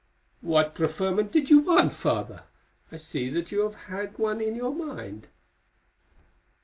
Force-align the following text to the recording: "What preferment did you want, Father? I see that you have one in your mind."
"What 0.41 0.73
preferment 0.73 1.31
did 1.31 1.51
you 1.51 1.59
want, 1.59 1.93
Father? 1.93 2.41
I 2.91 2.97
see 2.97 3.29
that 3.29 3.51
you 3.51 3.69
have 3.69 4.17
one 4.17 4.41
in 4.41 4.55
your 4.55 4.73
mind." 4.73 5.27